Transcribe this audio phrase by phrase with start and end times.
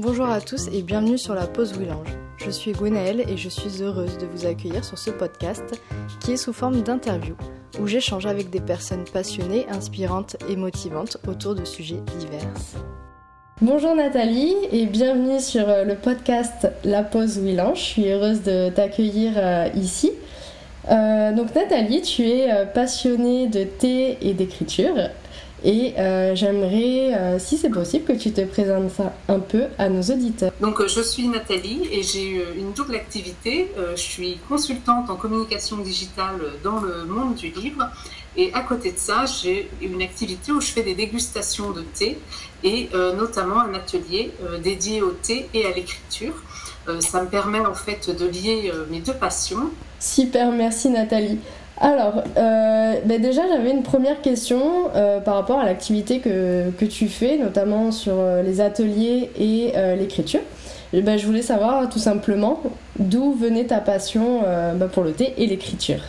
[0.00, 2.16] Bonjour à tous et bienvenue sur la pause Willange.
[2.36, 5.82] Je suis Gwenaëlle et je suis heureuse de vous accueillir sur ce podcast
[6.20, 7.34] qui est sous forme d'interview
[7.80, 12.46] où j'échange avec des personnes passionnées, inspirantes et motivantes autour de sujets divers.
[13.60, 17.78] Bonjour Nathalie et bienvenue sur euh, le podcast La pause Willange.
[17.78, 20.12] Je suis heureuse de t'accueillir euh, ici.
[20.92, 24.94] Euh, donc Nathalie, tu es passionnée de thé et d'écriture
[25.64, 29.88] et euh, j'aimerais, euh, si c'est possible, que tu te présentes ça un peu à
[29.88, 30.52] nos auditeurs.
[30.60, 33.70] Donc, euh, je suis Nathalie et j'ai une double activité.
[33.94, 37.88] je suis consultante en communication digitale dans le monde du livre.
[38.36, 42.18] Et à côté de ça, j'ai une activité où je fais des dégustations de thé
[42.62, 44.30] et notamment un atelier
[44.62, 46.34] dédié au thé et à l'écriture.
[47.00, 49.70] ça me permet en fait de lier mes deux passions.
[49.98, 51.38] Super, merci Nathalie.
[51.80, 56.84] Alors, euh, ben déjà, j'avais une première question euh, par rapport à l'activité que, que,
[56.84, 60.40] tu fais, notamment sur euh, les ateliers et l'écriture.
[60.92, 62.62] Ben, je voulais savoir tout simplement
[62.98, 66.00] d'où venait ta passion ben, pour le thé et l'écriture?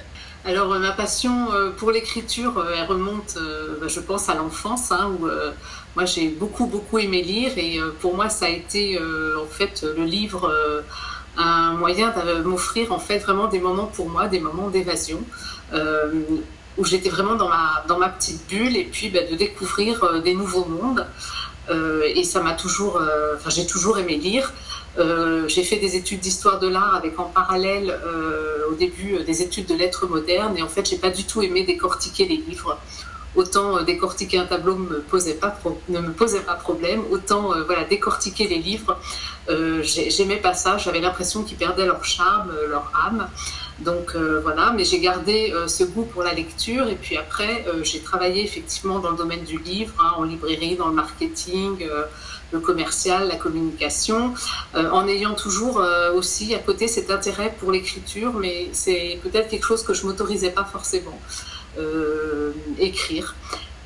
[0.45, 3.38] Alors, ma passion pour l'écriture, elle remonte,
[3.86, 5.27] je pense, à l'enfance, hein, où
[5.97, 10.05] moi j'ai beaucoup, beaucoup aimé lire, et pour moi, ça a été en fait le
[10.05, 10.49] livre
[11.38, 15.19] un moyen de m'offrir en fait vraiment des moments pour moi, des moments d'évasion.
[15.73, 16.23] Euh,
[16.77, 20.63] où j'étais vraiment dans ma, petite bulle et puis bah, de découvrir euh, des nouveaux
[20.63, 21.05] mondes.
[21.69, 23.01] Euh, et ça m'a toujours,
[23.35, 24.53] enfin j'ai toujours aimé lire.
[25.47, 27.99] j'ai fait des études d'histoire de l'art avec en parallèle
[28.71, 31.63] au début des études de lettres modernes et en fait j'ai pas du tout aimé
[31.63, 32.79] décortiquer les livres.
[33.35, 38.97] Autant décortiquer un tableau ne me posait pas problème, autant voilà décortiquer les livres,
[39.83, 40.77] j'aimais pas ça.
[40.77, 43.27] J'avais l'impression qu'ils perdaient leur charme, leur âme.
[43.81, 47.66] Donc euh, voilà, mais j'ai gardé euh, ce goût pour la lecture et puis après
[47.67, 51.88] euh, j'ai travaillé effectivement dans le domaine du livre, hein, en librairie, dans le marketing,
[52.52, 54.33] le commercial, la communication,
[54.73, 55.83] en ayant toujours
[56.16, 60.49] aussi à côté cet intérêt pour l'écriture, mais c'est peut-être quelque chose que je m'autorisais
[60.49, 61.20] pas forcément
[62.80, 63.36] écrire.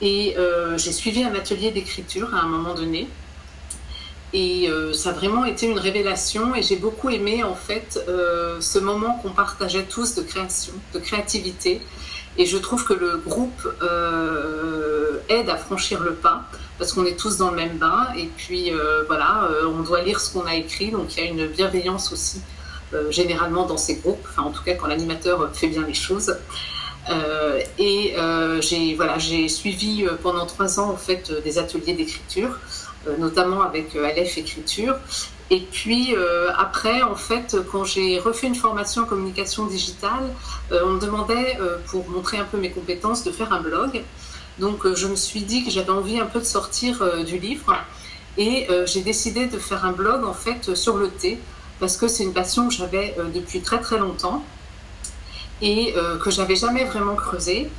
[0.01, 0.35] Et
[0.77, 3.09] j'ai suivi un atelier d'écriture à un moment donné.
[4.33, 8.59] Et euh, ça a vraiment été une révélation et j'ai beaucoup aimé en fait euh,
[8.59, 11.81] ce moment qu'on partageait tous de création, de créativité.
[12.39, 16.45] Et je trouve que le groupe euh, aide à franchir le pas
[16.79, 18.71] parce qu'on est tous dans le même bain et puis
[19.07, 20.89] voilà, on doit lire ce qu'on a écrit.
[20.89, 22.41] Donc il y a une bienveillance aussi
[23.11, 26.35] généralement dans ces groupes, enfin en tout cas quand l'animateur fait bien les choses.
[27.77, 28.15] et
[28.61, 32.82] j'ai voilà, suivi pendant trois ans en fait des ateliers d'écriture euh,
[33.17, 34.95] notamment avec euh, Aleph Écriture.
[35.49, 40.33] Et puis euh, après, en fait, quand j'ai refait une formation en communication digitale,
[40.71, 44.01] on me demandait, pour montrer un peu mes compétences, de faire un blog.
[44.57, 47.75] Donc je me suis dit que j'avais envie un peu de sortir du livre.
[48.39, 51.37] Et j'ai décidé de faire un blog, en fait, sur le thé,
[51.79, 54.43] parce que c'est une passion que j'avais depuis très très longtemps
[55.61, 55.93] et
[56.23, 57.69] que j'avais jamais vraiment creusée.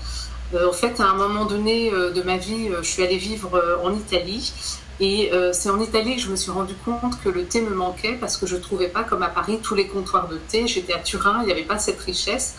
[0.55, 4.53] en fait, à un moment donné de ma vie, je suis allée vivre en Italie
[5.01, 7.75] et euh, c'est en Italie que je me suis rendu compte que le thé me
[7.75, 10.69] manquait parce que je ne trouvais pas comme à Paris tous les comptoirs de thé.
[10.69, 12.55] J'étais à Turin, il n'y avait pas cette richesse.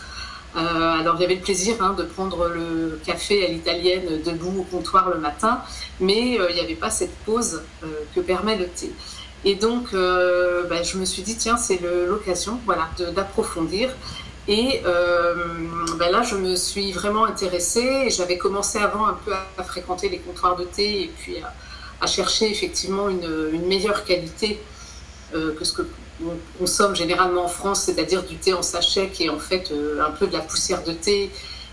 [0.56, 5.10] Euh, alors avait le plaisir hein, de prendre le café à l'italienne debout au comptoir
[5.10, 5.60] le matin,
[6.00, 7.62] mais euh, il n'y avait pas cette pause
[8.14, 8.90] que permet le thé.
[9.44, 13.90] Et donc ben, je me suis dit tiens c'est l'occasion voilà, d'approfondir.
[14.48, 18.08] Et ben là, je me suis vraiment intéressée.
[18.10, 21.52] J'avais commencé avant un peu à, fréquenter les comptoirs de thé et puis à,
[22.00, 24.60] à chercher effectivement une, meilleure qualité
[25.34, 25.82] euh, que ce que
[26.20, 30.04] l'on consomme généralement en France, c'est-à-dire du thé en sachet qui est en fait euh,
[30.06, 31.30] un peu de la poussière de thé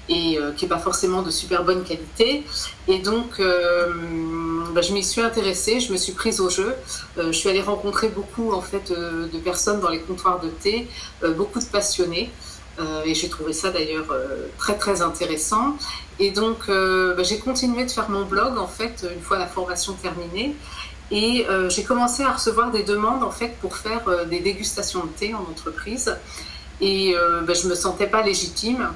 [0.09, 2.43] et euh, qui n'est pas forcément de super bonne qualité.
[2.87, 6.73] Et donc, bah, je m'y suis intéressée, je me suis prise au jeu.
[7.17, 10.87] je suis allée rencontrer beaucoup en fait de personnes dans les comptoirs de thé,
[11.37, 12.31] beaucoup de passionnés.
[12.79, 15.77] Euh, et j'ai trouvé ça d'ailleurs euh, très très intéressant.
[16.19, 19.47] Et donc euh, bah, j'ai continué de faire mon blog en fait une fois la
[19.47, 20.55] formation terminée.
[21.11, 23.23] Et j'ai commencé à recevoir des demandes
[23.61, 26.15] pour faire des dégustations de thé en entreprise.
[26.81, 27.13] Et
[27.45, 28.89] bah, je me sentais pas légitime.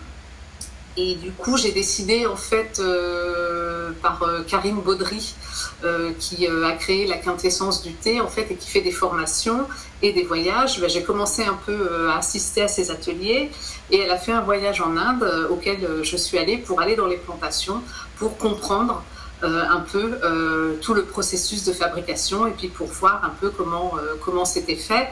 [1.00, 5.36] Et du coup, j'ai décidé, en fait, euh, par euh, Karine Baudry,
[5.84, 9.68] euh, qui a créé la quintessence du thé, en fait, et qui fait des formations
[10.02, 10.82] et des voyages.
[10.82, 13.52] Ben, j'ai commencé un peu à assister à ses ateliers.
[13.92, 17.08] Et elle a fait un voyage en Inde auquel je suis allée pour aller dans
[17.08, 17.84] les plantations,
[18.18, 19.04] pour comprendre
[19.44, 23.52] euh, un peu euh, tout le processus de fabrication et puis pour voir un peu
[23.52, 25.10] comment euh, comment c'était fait.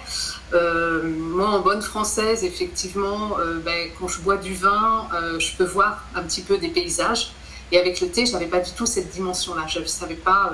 [0.56, 5.07] Moi, en bonne française, effectivement, ben, quand je bois du vin,
[5.40, 7.34] je peux voir un petit peu des paysages.
[7.72, 9.66] Et avec le thé, je n'avais pas du tout cette dimension-là.
[9.68, 10.52] Je ne savais pas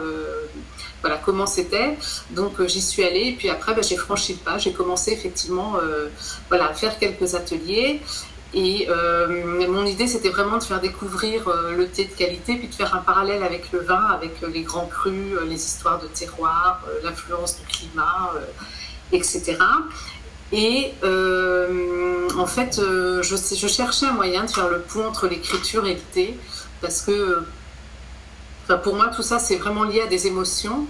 [1.01, 1.97] voilà, comment c'était.
[2.31, 3.27] Donc j'y suis allée.
[3.29, 4.57] Et puis après, ben, j'ai franchi le pas.
[4.57, 5.73] J'ai commencé effectivement
[6.49, 8.01] voilà, à faire quelques ateliers.
[8.53, 12.67] Et euh, mon idée, c'était vraiment de faire découvrir euh, le thé de qualité, puis
[12.67, 16.07] de faire un parallèle avec le vin, avec euh, les grands crus, les histoires de
[16.07, 18.33] terroir, l'influence du climat,
[19.11, 19.57] etc.
[20.53, 25.97] Et en fait, je, je, cherchais un moyen de faire le pont entre l'écriture et
[26.13, 26.37] thé,
[26.81, 27.43] parce que
[28.77, 30.87] pour moi, tout ça, c'est vraiment lié à des émotions.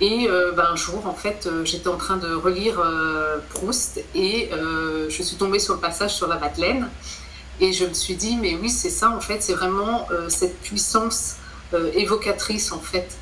[0.00, 4.02] Et euh, ben, un jour, en fait, euh, j'étais en train de relire euh, Proust
[4.14, 4.50] et
[5.08, 6.88] je suis tombée sur le passage sur la Madeleine.
[7.60, 11.36] Et je me suis dit, mais oui, c'est ça, en fait, c'est vraiment cette puissance
[11.94, 13.16] évocatrice, en fait,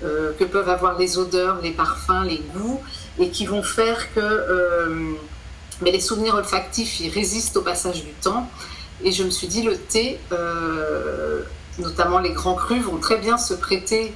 [0.00, 2.80] que peuvent avoir les odeurs, les parfums, les goûts,
[3.18, 5.16] et qui vont faire que
[5.82, 8.48] mais les souvenirs olfactifs, ils résistent au passage du temps.
[9.04, 10.18] Et je me suis dit, le thé,
[11.78, 14.12] notamment les grands crus, vont très bien se prêter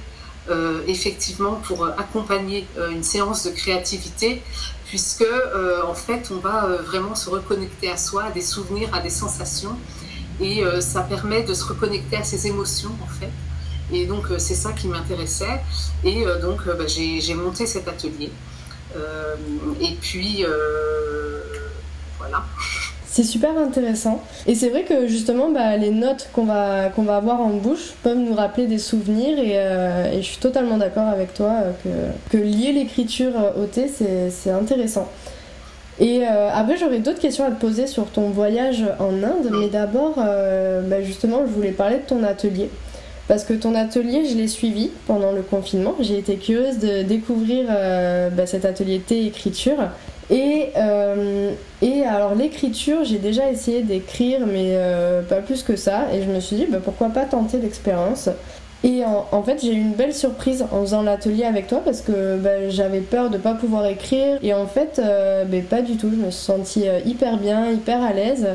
[0.49, 4.41] euh, effectivement pour euh, accompagner euh, une séance de créativité,
[4.87, 5.25] puisque
[5.87, 9.77] en fait on va vraiment se reconnecter à soi, à des souvenirs, à des sensations,
[10.41, 13.31] et ça permet de se reconnecter à ses émotions en fait.
[13.93, 15.61] Et donc c'est ça qui m'intéressait,
[16.03, 18.31] et donc bah, j'ai monté cet atelier.
[19.81, 20.45] Et puis
[22.17, 22.43] voilà.
[23.11, 24.23] C'est super intéressant.
[24.47, 27.91] Et c'est vrai que justement, bah, les notes qu'on va, qu'on va avoir en bouche
[28.03, 29.37] peuvent nous rappeler des souvenirs.
[29.37, 31.55] Et, euh, je suis totalement d'accord avec toi
[31.85, 33.91] euh, que, lier l'écriture au thé,
[34.29, 35.09] c'est intéressant.
[35.99, 39.51] Et euh, après, j'aurais d'autres questions à te poser sur ton voyage en Inde.
[39.59, 42.69] Mais d'abord, bah, justement, je voulais parler de ton atelier.
[43.31, 45.95] Parce que ton atelier, je l'ai suivi pendant le confinement.
[46.01, 49.77] J'ai été curieuse de découvrir bah, cet atelier thé écriture.
[50.29, 51.51] Et, euh,
[51.81, 56.07] et alors l'écriture, j'ai déjà essayé d'écrire, mais euh, pas plus que ça.
[56.13, 58.27] Et je me suis dit, bah, pourquoi pas tenter l'expérience.
[58.83, 62.35] Et en, fait, j'ai eu une belle surprise en faisant l'atelier avec toi parce que
[62.35, 64.39] bah, j'avais peur de pas pouvoir écrire.
[64.43, 66.09] Et en fait, euh, pas du tout.
[66.11, 68.45] Je me suis sentie hyper bien, hyper à l'aise.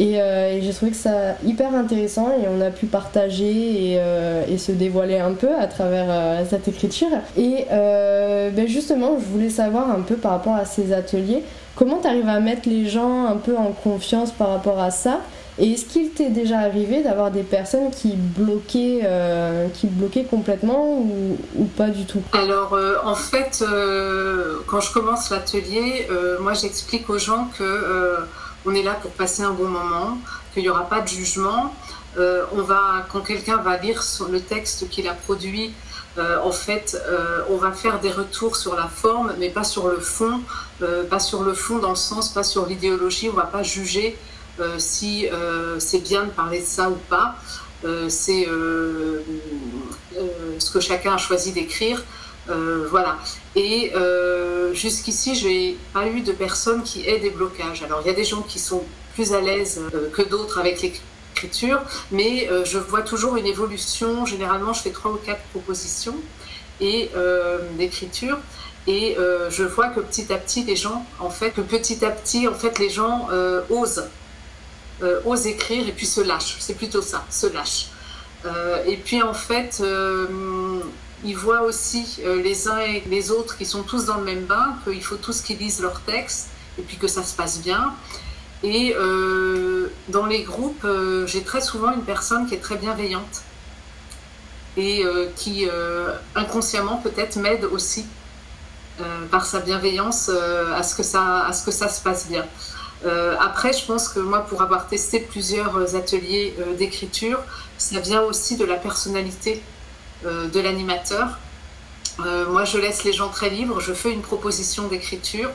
[0.00, 4.58] Euh, et, j'ai trouvé que ça hyper intéressant et on a pu partager et, euh,
[4.58, 7.08] se dévoiler un peu à travers euh, cette écriture.
[7.36, 11.44] Et ben justement, je voulais savoir un peu par rapport à ces ateliers,
[11.76, 15.20] comment tu arrives à mettre les gens un peu en confiance par rapport à ça?
[15.60, 19.00] Et est-ce qu'il t'est déjà arrivé d'avoir des personnes qui bloquaient,
[19.74, 22.22] qui bloquaient complètement ou, pas du tout?
[22.32, 23.64] Alors en fait,
[24.66, 26.08] quand je commence l'atelier,
[26.40, 27.64] moi j'explique aux gens que
[28.68, 30.18] on est là pour passer un bon moment,
[30.52, 31.74] qu'il n'y aura pas de jugement.
[32.18, 35.72] Euh, on va, quand quelqu'un va lire le texte qu'il a produit,
[36.18, 39.88] euh, en fait, euh, on va faire des retours sur la forme, mais pas sur
[39.88, 40.40] le fond,
[41.10, 43.30] pas sur le fond dans le sens, pas sur l'idéologie.
[43.30, 44.16] On va pas juger
[44.78, 45.26] si
[45.78, 47.36] c'est bien de parler de ça ou pas.
[48.08, 48.46] c'est
[50.58, 52.02] ce que chacun a choisi d'écrire.
[52.48, 53.18] Voilà.
[53.58, 57.82] Et euh, jusqu'ici, je n'ai pas eu de personnes qui aient des blocages.
[57.82, 58.84] Alors, il y a des gens qui sont
[59.14, 61.80] plus à l'aise euh, que d'autres avec l'écriture,
[62.12, 64.26] mais euh, je vois toujours une évolution.
[64.26, 66.14] Généralement, je fais trois ou quatre propositions
[67.76, 68.38] d'écriture.
[68.86, 69.16] Et
[69.50, 72.54] je vois que petit à petit, les gens, en fait, que petit à petit, en
[72.54, 73.28] fait, les gens
[73.68, 74.04] osent,
[75.26, 76.56] osent écrire et puis se lâchent.
[76.60, 77.88] C'est plutôt ça, se lâchent.
[78.86, 79.82] et puis, en fait,
[81.24, 84.44] ils voient aussi euh, les uns et les autres qui sont tous dans le même
[84.44, 86.48] bain, qu'il faut tous qu'ils lisent leur texte
[86.78, 87.94] et puis que ça se passe bien.
[88.62, 93.42] Et euh, dans les groupes, euh, j'ai très souvent une personne qui est très bienveillante
[94.76, 95.66] et qui
[96.36, 98.06] inconsciemment peut-être m'aide aussi
[99.28, 102.46] par sa bienveillance à, ce que ça, se passe bien.
[103.40, 107.40] après, je pense que moi, pour avoir testé plusieurs ateliers d'écriture,
[107.76, 109.60] ça vient aussi de la personnalité
[110.24, 111.38] de l'animateur.
[112.24, 115.50] Euh, moi, je laisse les gens très libres, je fais une proposition d'écriture.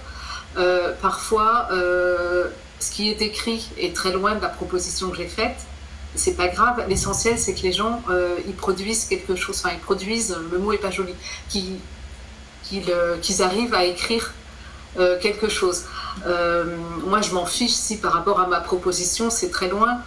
[0.58, 5.58] Euh, parfois, ce qui est écrit est très loin de la proposition que j'ai faite.
[6.16, 6.84] C'est pas grave.
[6.88, 8.02] L'essentiel, c'est que les gens,
[8.48, 9.62] ils produisent quelque chose.
[9.64, 10.38] Enfin, ils produisent.
[10.52, 11.16] Le mot est pas joli.
[11.50, 14.34] Qu'ils arrivent à écrire
[15.22, 15.86] quelque chose.
[17.06, 20.02] moi, je m'en fiche si par rapport à ma proposition, c'est très loin.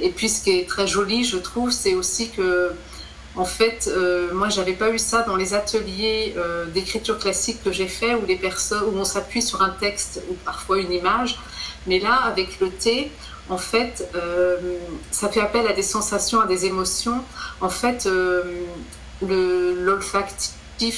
[0.00, 2.72] et puis, ce qui est très joli, je trouve, c'est aussi que
[3.36, 7.70] en fait, euh, moi, j'avais pas eu ça dans les ateliers euh, d'écriture classique que
[7.70, 11.38] j'ai fait, où les personnes, où on s'appuie sur un texte ou parfois une image.
[11.86, 13.12] Mais là, avec le thé,
[13.50, 14.78] en fait, euh,
[15.10, 17.22] ça fait appel à des sensations, à des émotions.
[17.60, 18.08] En fait,
[19.20, 20.54] l'olfactif,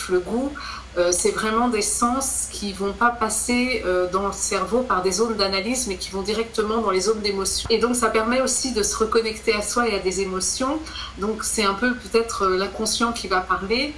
[0.08, 0.52] le goût,
[0.96, 5.12] euh, c'est vraiment des sens qui vont pas passer euh, dans le cerveau par des
[5.12, 7.68] zones d'analyse, mais qui vont directement dans les zones d'émotion.
[7.70, 10.80] Et donc ça permet aussi de se reconnecter à soi et à des émotions.
[11.18, 13.94] Donc c'est un peu peut-être euh, l'inconscient qui va parler.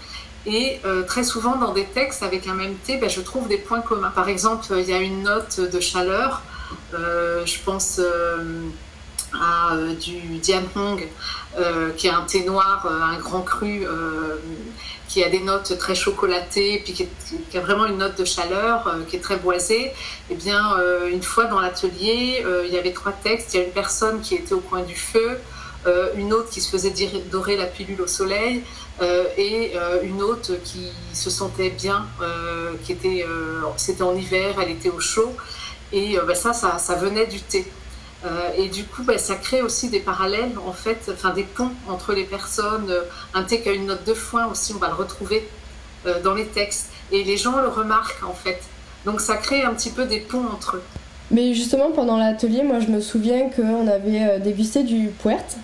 [0.47, 3.83] Et très souvent dans des textes avec un même thé, ben, je trouve des points
[3.83, 4.09] communs.
[4.09, 6.41] Par exemple, il y a une note de chaleur.
[6.95, 8.01] je pense
[9.35, 11.07] à du Dian Hong,
[11.99, 13.87] qui est un thé noir, un grand cru
[15.11, 19.03] qui a des notes très chocolatées, puis qui, a vraiment une note de chaleur, euh,
[19.09, 19.91] qui est très boisée.
[20.31, 23.53] Eh bien, euh, une fois dans l'atelier, euh, il y avait trois textes.
[23.53, 25.39] Il y a une personne qui était au coin du feu,
[26.15, 26.93] une autre qui se faisait
[27.31, 28.63] dorer la pilule au soleil,
[29.39, 32.07] et une autre qui se sentait bien,
[32.85, 33.25] qui était,
[33.79, 35.35] c'était en hiver, elle était au chaud.
[35.91, 37.65] Et ça, ça, ça venait du thé.
[38.25, 41.71] Euh, et du coup, bah, ça crée aussi des parallèles, en fait, enfin des ponts
[41.89, 42.91] entre les personnes.
[42.91, 43.03] Euh,
[43.35, 45.49] un thé qui a une note de foin aussi, on va le retrouver
[46.07, 46.91] euh, dans les textes.
[47.13, 48.61] Et les gens le remarquent, en fait.
[49.07, 50.83] Donc ça crée un petit peu des ponts entre eux.
[51.31, 55.57] Mais justement, pendant l'atelier, moi je me souviens qu'on avait dégusté du puerte.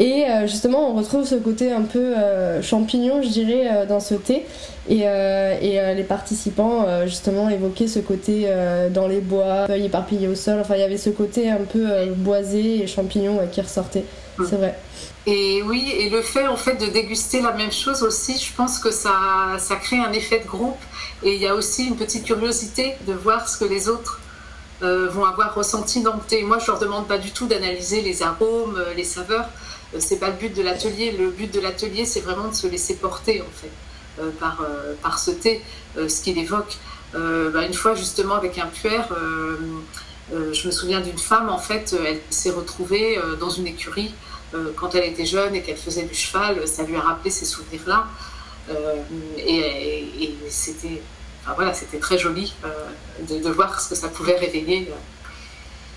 [0.00, 4.00] Et euh, justement, on retrouve ce côté un peu euh, champignon, je dirais, euh, dans
[4.00, 4.46] ce thé.
[4.88, 5.04] Et,
[5.94, 8.48] les participants, justement, évoquaient ce côté
[8.90, 10.58] dans les bois, feuilles éparpillées au sol.
[10.60, 14.04] Enfin, il y avait ce côté un peu boisé et champignon qui ressortait.
[14.38, 14.76] C'est vrai.
[15.26, 18.78] Et oui, et le fait en fait de déguster la même chose aussi, je pense
[18.78, 19.12] que ça,
[19.58, 20.80] ça crée un effet de groupe.
[21.22, 24.20] Et il y a aussi une petite curiosité de voir ce que les autres
[24.80, 26.42] vont avoir ressenti dans le thé.
[26.42, 29.46] Moi, je leur demande pas du tout d'analyser les arômes, les saveurs.
[29.94, 31.12] Euh, c'est pas le but de l'atelier.
[31.12, 33.70] Le but de l'atelier, c'est vraiment de se laisser porter en fait
[34.20, 35.62] euh, par, euh, par ce thé,
[35.96, 36.78] ce qu'il évoque.
[37.12, 39.08] Bah, une fois justement avec un puère,
[40.30, 44.14] je me souviens d'une femme en fait, elle s'est retrouvée dans une écurie
[44.76, 46.68] quand elle était jeune et qu'elle faisait du cheval.
[46.68, 48.06] Ça lui a rappelé ces souvenirs-là.
[49.38, 51.02] et, c'était
[51.56, 52.54] voilà, très joli
[53.28, 54.88] de, voir ce que ça pouvait réveiller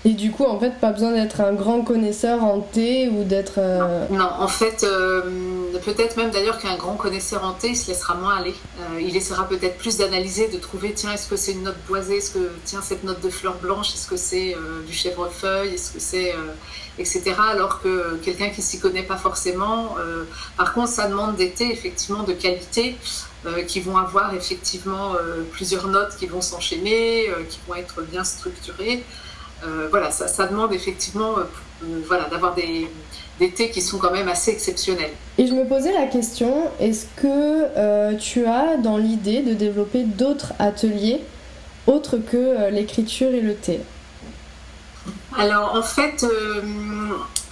[0.06, 3.54] et du coup, en fait, pas besoin d'être un grand connaisseur en thé ou d'être.
[3.56, 4.28] Euh, non.
[4.38, 5.22] en fait, euh,
[5.82, 8.54] peut-être même d'ailleurs qu'un grand connaisseur en thé, il se laissera moins aller.
[8.80, 12.18] Euh, il essaiera peut-être plus d'analyser, de trouver tiens, est-ce que c'est une note boisée
[12.18, 14.54] Est-ce que, tiens, cette note de fleur blanche, est-ce que c'est
[14.86, 16.34] du chèvrefeuille Est-ce que c'est.
[16.98, 17.22] etc.
[17.50, 19.96] Alors que quelqu'un qui s'y connaît pas forcément.
[20.58, 22.98] par contre, ça demande des thés, effectivement, de qualité.
[23.68, 25.12] qui vont avoir effectivement
[25.52, 29.02] plusieurs notes qui vont s'enchaîner, qui vont être bien structurées.
[29.66, 31.42] Euh, voilà, ça, demande effectivement euh,
[31.84, 32.88] euh, voilà, d'avoir des,
[33.38, 35.12] des, thés qui sont quand même assez exceptionnels.
[35.38, 40.52] Et je me posais la question, est-ce que tu as dans l'idée de développer d'autres
[40.58, 41.20] ateliers
[41.86, 43.80] autres que l'écriture et le thé?
[45.36, 46.24] Alors en fait,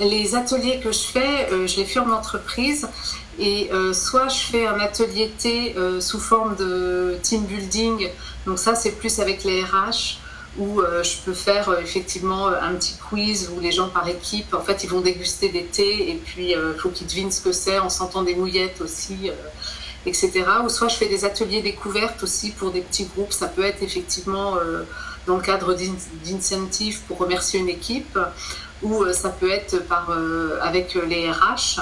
[0.00, 2.88] les ateliers que je fais, je les fais en entreprise
[3.38, 8.08] et soit je fais un atelier thé sous forme de team building,
[8.46, 10.21] donc ça c'est plus avec les RH,
[10.58, 14.06] où euh, je peux faire euh, effectivement euh, un petit quiz où les gens par
[14.08, 17.40] équipe, en fait, ils vont déguster des thés et puis il faut qu'ils devinent ce
[17.40, 19.30] que c'est en sentant des mouillettes aussi,
[20.04, 20.44] etc.
[20.64, 23.32] Ou soit je fais des ateliers découvertes aussi pour des petits groupes.
[23.32, 24.56] Ça peut être effectivement
[25.26, 25.74] dans le cadre
[26.24, 28.18] d'incentives pour remercier une équipe
[28.82, 30.10] ou ça peut être par,
[30.60, 31.80] avec les RH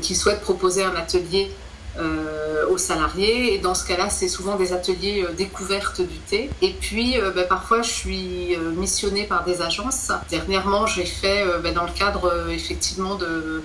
[0.00, 1.50] qui souhaitent proposer un atelier
[1.98, 3.54] euh, aux salariés.
[3.54, 6.50] Et dans ce cas-là, c'est souvent des ateliers euh, découvertes du thé.
[6.60, 10.10] Et puis, euh, ben, parfois, je suis missionnée par des agences.
[10.30, 13.62] Dernièrement, j'ai fait, ben, dans le cadre effectivement de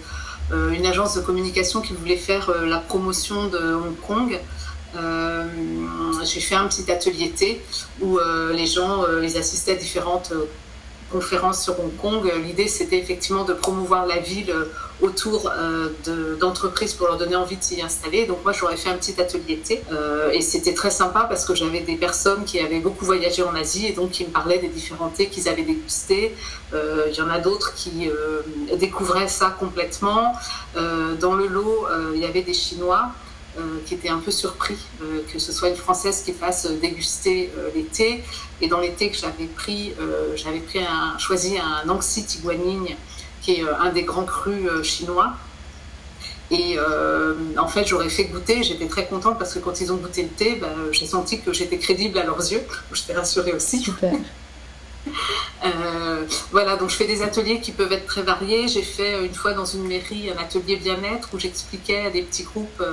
[0.51, 4.39] une agence de communication qui voulait faire la promotion de Hong Kong.
[6.23, 7.61] j'ai fait un petit atelier thé
[8.01, 8.17] où
[8.51, 10.33] les gens ils assistaient à différentes
[11.09, 14.71] conférence sur Hong Kong, l'idée c'était effectivement de promouvoir la ville euh,
[15.01, 15.89] autour euh,
[16.39, 18.25] d'entreprises pour leur donner envie de s'y installer.
[18.25, 21.55] Donc moi j'aurais fait un petit atelier thé euh, et c'était très sympa parce que
[21.55, 24.67] j'avais des personnes qui avaient beaucoup voyagé en Asie et donc qui me parlaient des
[24.67, 26.35] différents thés qu'ils avaient dégustés.
[26.73, 28.09] Il y en a d'autres qui
[28.77, 30.33] découvraient ça complètement.
[31.19, 33.09] dans le lot, il y avait des Chinois.
[33.57, 37.51] Euh, qui était un peu surpris euh, que ce soit une Française qui fasse déguster
[37.57, 38.23] euh, les thés.
[38.61, 39.93] Et dans les thés que j'avais pris,
[40.35, 40.79] j'avais pris
[41.17, 42.87] choisi un Anxi Tiguanine,
[43.41, 45.33] qui est un des grands crus chinois.
[46.51, 46.77] Et
[47.57, 50.29] en fait, j'aurais fait goûter, j'étais très contente parce que quand ils ont goûté le
[50.29, 52.63] thé, ben, j'ai senti que j'étais crédible à leurs yeux.
[52.93, 53.79] J'étais rassurée aussi.
[53.79, 54.13] Super.
[56.51, 58.67] voilà, donc je fais des ateliers qui peuvent être très variés.
[58.67, 62.43] J'ai fait une fois dans une mairie un atelier bien-être où j'expliquais à des petits
[62.43, 62.83] groupes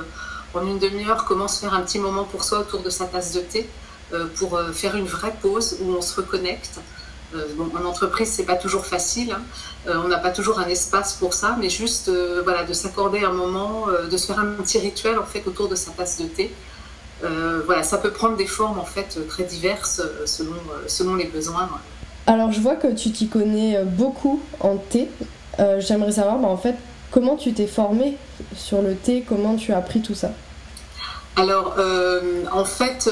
[0.53, 3.33] en une demi-heure, comment se faire un petit moment pour soi autour de sa tasse
[3.33, 3.67] de thé,
[4.13, 6.79] euh, pour euh, faire une vraie pause où on se reconnecte.
[7.35, 9.33] Euh, en entreprise, c'est pas toujours facile.
[9.33, 9.41] Hein.
[9.87, 12.09] on n'a pas toujours un espace pour ça, mais juste
[12.43, 15.75] voilà, de s'accorder un moment, de se faire un petit rituel en fait autour de
[15.75, 16.51] sa tasse de thé.
[17.65, 20.55] voilà, ça peut prendre des formes en fait très diverses selon,
[20.87, 21.69] selon les besoins.
[22.27, 25.09] Alors je vois que tu t'y connais beaucoup en thé.
[25.79, 26.75] J'aimerais savoir bah, en fait
[27.11, 28.17] comment tu t'es formée
[28.55, 30.31] sur le thé, comment tu as appris tout ça?
[31.35, 31.75] Alors,
[32.51, 33.09] en fait,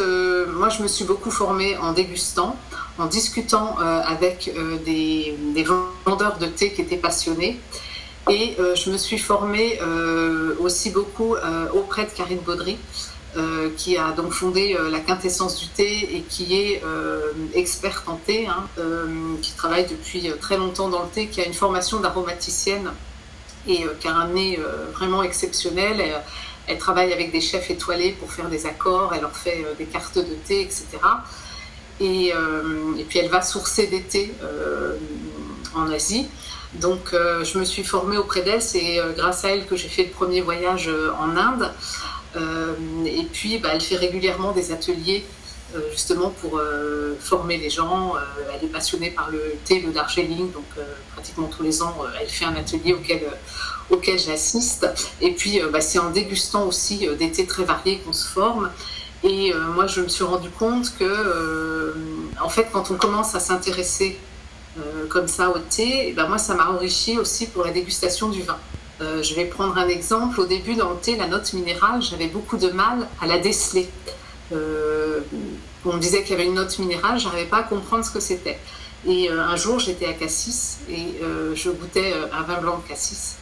[0.54, 2.56] moi, je me suis beaucoup formée en dégustant,
[2.98, 4.54] en discutant avec
[4.86, 7.60] des, des, vendeurs de thé qui étaient passionnés.
[8.30, 12.78] Et euh, je me suis formée euh, aussi beaucoup euh, auprès de Karine Baudry,
[13.76, 16.82] qui a donc fondé la quintessence du thé et qui est
[17.54, 18.66] experte en thé, hein,
[19.42, 22.90] qui travaille depuis très longtemps dans le thé, qui a une formation d'aromaticienne
[23.68, 24.58] et qui a un nez
[24.94, 26.02] vraiment exceptionnel.
[26.68, 30.18] Elle, travaille avec des chefs étoilés pour faire des accords, elle leur fait des cartes
[30.18, 30.86] de thé, etc.
[32.00, 34.34] Et, et puis elle va sourcer des thés
[35.76, 36.28] en Asie.
[36.80, 39.88] Donc euh, je me suis formée auprès d'elle, c'est euh, grâce à elle que j'ai
[39.88, 41.72] fait le premier voyage euh, en Inde.
[43.06, 45.24] et puis bah, elle fait régulièrement des ateliers
[45.92, 46.62] justement pour
[47.20, 48.14] former les gens.
[48.54, 50.70] elle est passionnée par le thé, le Darjeeling, donc
[51.14, 53.22] pratiquement tous les ans elle fait un atelier auquel,
[53.90, 54.86] auquel j'assiste.
[55.22, 58.70] Et puis bah, c'est en dégustant aussi des thés très variés qu'on se forme.
[59.24, 61.94] Et moi je me suis rendu compte que
[62.40, 64.20] en fait quand on commence à s'intéresser
[64.78, 68.42] euh, comme ça au thé, ben moi ça m'a enrichi aussi pour la dégustation du
[68.42, 68.58] vin.
[69.02, 70.40] Euh, je vais prendre un exemple.
[70.40, 73.90] Au début, dans le thé, la note minérale, j'avais beaucoup de mal à la déceler.
[74.52, 75.22] Euh,
[75.86, 78.12] on me disait qu'il y avait une note minérale, je n'arrivais pas à comprendre ce
[78.12, 78.60] que c'était.
[79.08, 81.20] Et un jour, j'étais à Cassis et
[81.54, 83.36] je goûtais un vin blanc de Cassis.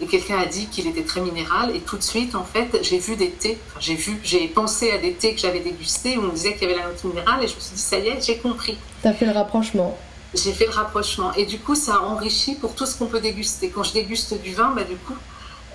[0.00, 1.74] Et quelqu'un a dit qu'il était très minéral.
[1.74, 3.58] Et tout de suite, en fait, j'ai vu des thés.
[3.78, 6.68] j'ai vu, j'ai pensé à des thés que j'avais dégustés où on me disait qu'il
[6.68, 7.44] y avait la note minérale.
[7.44, 8.78] Et je me suis dit, ça y est, j'ai compris.
[9.02, 9.98] Tu as fait le rapprochement
[10.34, 11.32] j'ai fait le rapprochement.
[11.34, 13.70] Et du coup, ça a enrichi pour tout ce qu'on peut déguster.
[13.70, 15.16] Quand je déguste du vin, bah, du coup,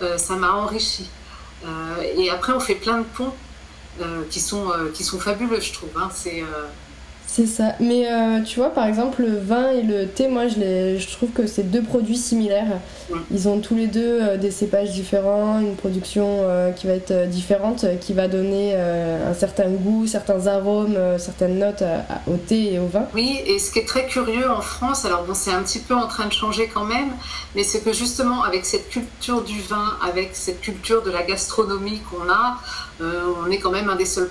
[0.01, 1.09] euh, ça m'a enrichi.
[1.65, 3.33] Euh, et après, on fait plein de ponts
[4.01, 5.89] euh, qui, sont, qui sont fabuleux, je trouve.
[5.97, 6.09] Hein.
[6.13, 6.43] C'est
[7.35, 7.73] c'est ça.
[7.81, 11.11] Mais euh, tu vois, par exemple, le vin et le thé, moi, je, les, je
[11.11, 12.79] trouve que c'est deux produits similaires.
[13.29, 17.27] Ils ont tous les deux euh, des cépages différents, une production euh, qui va être
[17.27, 21.83] différente, qui va donner un certain goût, certains arômes, certaines notes
[22.27, 23.05] au thé et au vin.
[23.13, 25.93] Oui, et ce qui est très curieux en France, alors bon, c'est un petit peu
[25.93, 27.11] en train de changer quand même,
[27.55, 31.99] mais c'est que justement, avec cette culture du vin, avec cette culture de la gastronomie
[32.09, 32.57] qu'on a,
[33.45, 34.29] on est quand même un des seuls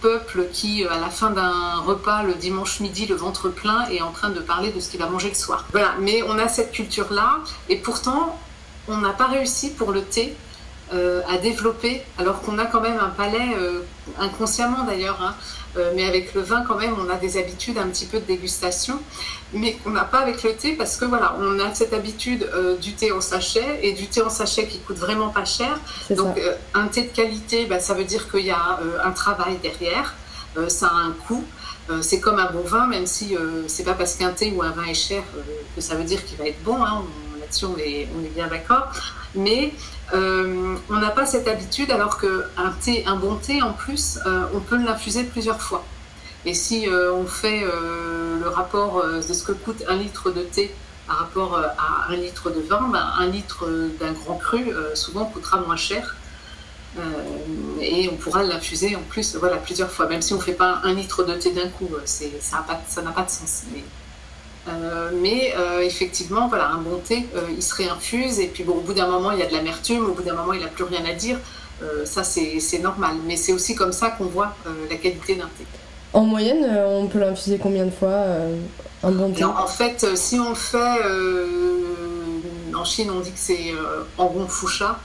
[0.00, 4.00] peuple qui, euh, à la fin d'un repas le dimanche midi, le ventre plein, est
[4.00, 5.66] en train de parler de ce qu'il va manger le soir.
[5.72, 8.38] Voilà, mais on a cette culture-là, et pourtant,
[8.88, 10.34] on n'a pas réussi pour le thé
[10.94, 13.80] euh, à développer, alors qu'on a quand même un palais, euh,
[14.18, 15.34] inconsciemment d'ailleurs, hein,
[15.76, 18.24] euh, mais avec le vin, quand même, on a des habitudes un petit peu de
[18.24, 18.98] dégustation,
[19.52, 22.48] mais qu'on n'a pas avec le thé parce que voilà, on a cette habitude
[22.80, 25.78] du thé en sachet et du thé en sachet qui coûte vraiment pas cher.
[26.10, 26.38] Donc,
[26.74, 30.14] un thé de qualité, bah, ça veut dire qu'il y a un travail derrière,
[30.68, 31.44] ça a un coût.
[32.02, 33.36] c'est comme un bon vin, même si
[33.68, 35.22] c'est pas parce qu'un thé ou un vin est cher
[35.74, 36.82] que ça veut dire qu'il va être bon.
[36.82, 37.04] Hein,
[37.40, 38.88] Là-dessus, on est, on est bien d'accord.
[39.34, 39.72] Mais
[40.14, 42.72] euh, on n'a pas cette habitude, alors qu'un
[43.06, 45.84] un bon thé, en plus, euh, on peut l'infuser plusieurs fois.
[46.44, 50.74] Et si euh, on fait le rapport de ce que coûte un litre de thé
[51.06, 53.66] par rapport à un litre de vin, ben, un litre
[53.98, 56.16] d'un grand cru souvent coûtera moins cher.
[57.80, 60.80] et on pourra l'infuser en plus voilà, plusieurs fois, même si on ne fait pas
[60.84, 62.26] un litre de thé d'un coup, ça
[63.02, 63.64] n'a pas, de sens.
[64.68, 68.74] Euh, mais euh, effectivement, voilà, un bon thé, euh, il se réinfuse et puis bon,
[68.74, 70.68] au bout d'un moment, il y a de l'amertume, au bout d'un moment, il n'a
[70.68, 71.38] plus rien à dire.
[72.04, 73.16] ça, c'est normal.
[73.26, 74.54] Mais c'est aussi comme ça qu'on voit
[74.90, 75.64] la qualité d'un thé.
[76.12, 78.24] En moyenne, on peut l'infuser combien de fois
[79.02, 79.44] un bon thé?
[79.44, 80.98] En fait, si on le fait,
[82.74, 83.72] en Chine, on dit que c'est
[84.16, 84.98] en bon foucha.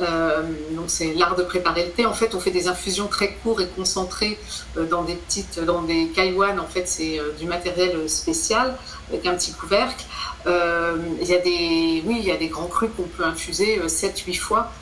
[0.00, 2.06] Euh, donc c'est l'art de préparer le thé.
[2.06, 4.38] En fait, on fait des infusions très courtes et concentrées
[4.76, 6.58] euh, dans des petites, dans des kaiwan.
[6.58, 8.76] En fait, c'est euh, du matériel spécial
[9.08, 10.04] avec un petit couvercle.
[10.46, 14.36] Il y a des, oui, il y a des grands crus qu'on peut infuser 7-8
[14.38, 14.72] fois.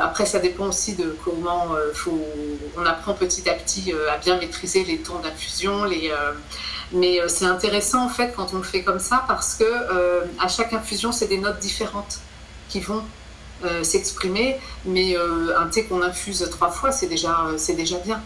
[0.00, 2.24] après, ça dépend aussi de comment faut,
[2.76, 5.84] on apprend petit à petit à bien maîtriser les temps d'infusion.
[5.84, 6.10] Les,
[6.92, 9.70] mais c'est intéressant en fait quand on le fait comme ça parce que
[10.40, 12.20] à chaque infusion, c'est des notes différentes
[12.70, 13.02] qui vont
[13.64, 18.20] euh, s'exprimer, mais euh, un thé qu'on infuse trois fois, c'est déjà, c'est déjà bien.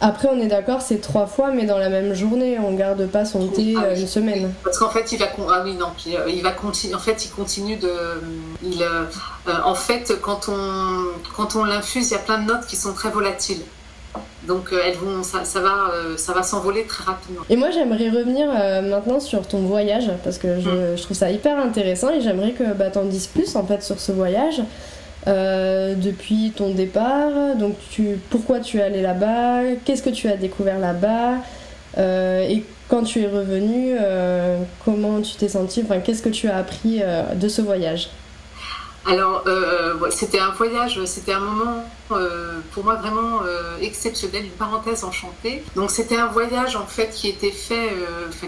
[0.00, 3.24] Après, on est d'accord, c'est trois fois, mais dans la même journée, on garde pas
[3.24, 4.52] son thé ah une semaine.
[4.64, 6.94] Parce qu'en fait, il va, ah oui, non, puis, euh, il va continuer.
[6.94, 7.92] En fait, il continue de.
[8.64, 8.84] Il,
[9.46, 11.04] en fait, quand on,
[11.36, 13.62] quand on l'infuse, il y a plein de notes qui sont très volatiles.
[14.46, 17.42] Donc euh, elles vont, ça, va, euh, ça va s'envoler très rapidement.
[17.48, 20.96] Et moi j'aimerais revenir euh, maintenant sur ton voyage parce que je, mm.
[20.96, 24.00] trouve ça hyper intéressant et j'aimerais que bah, tu en dises plus en fait sur
[24.00, 24.60] ce voyage.
[25.26, 27.54] depuis ton départ.
[27.56, 29.76] Donc, tu, pourquoi tu es allé là-bas?
[29.84, 31.36] Qu'est-ce que tu as découvert là-bas?
[31.96, 33.94] Et quand tu es revenu,
[34.84, 37.00] comment tu t'es senti Enfin, qu'est-ce que tu as appris
[37.36, 38.08] de ce voyage?
[39.04, 44.50] Alors, euh, c'était un voyage, c'était un moment euh, pour moi vraiment euh, exceptionnel, une
[44.52, 45.64] parenthèse enchantée.
[45.74, 47.90] Donc, c'était un voyage en fait qui était fait,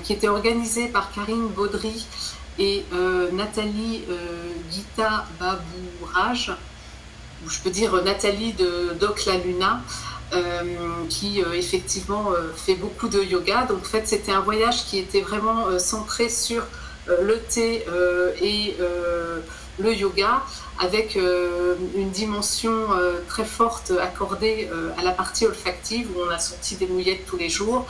[0.04, 2.06] qui était organisé par Karine Baudry
[2.58, 2.84] et
[3.32, 4.04] Nathalie
[4.70, 6.52] Gita Babourage,
[7.44, 9.82] ou je peux dire Nathalie de Doc La Luna.
[11.08, 13.66] qui effectivement fait beaucoup de yoga.
[13.68, 16.62] Donc en fait c'était un voyage qui était vraiment centré sur
[17.08, 17.84] le thé
[18.40, 18.76] et
[19.78, 20.42] le yoga
[20.78, 26.30] avec euh, une dimension euh, très forte accordée euh, à la partie olfactive où on
[26.30, 27.86] a sorti des mouillettes tous les jours.